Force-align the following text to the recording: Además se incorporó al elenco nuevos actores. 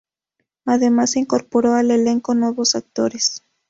Además 0.65 1.11
se 1.11 1.19
incorporó 1.19 1.75
al 1.75 1.91
elenco 1.91 2.33
nuevos 2.33 2.73
actores. 2.73 3.43